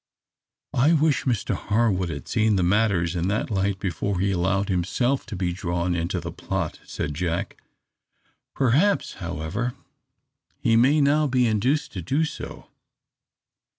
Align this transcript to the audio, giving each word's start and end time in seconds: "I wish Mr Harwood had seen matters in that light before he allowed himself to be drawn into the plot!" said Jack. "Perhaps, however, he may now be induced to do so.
"I 0.73 0.93
wish 0.93 1.25
Mr 1.25 1.53
Harwood 1.53 2.09
had 2.09 2.27
seen 2.27 2.55
matters 2.67 3.15
in 3.15 3.27
that 3.27 3.51
light 3.51 3.77
before 3.77 4.19
he 4.19 4.31
allowed 4.31 4.67
himself 4.67 5.27
to 5.27 5.35
be 5.35 5.53
drawn 5.53 5.93
into 5.93 6.19
the 6.19 6.31
plot!" 6.31 6.79
said 6.83 7.13
Jack. 7.13 7.61
"Perhaps, 8.55 9.13
however, 9.21 9.75
he 10.57 10.75
may 10.75 11.01
now 11.01 11.27
be 11.27 11.45
induced 11.45 11.91
to 11.93 12.01
do 12.01 12.25
so. 12.25 12.67